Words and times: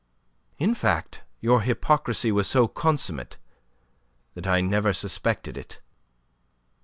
In 0.57 0.73
fact, 0.73 1.21
your 1.41 1.61
hypocrisy 1.61 2.31
was 2.31 2.47
so 2.47 2.67
consummate 2.67 3.37
that 4.33 4.47
I 4.47 4.59
never 4.59 4.93
suspected 4.93 5.59
it. 5.59 5.79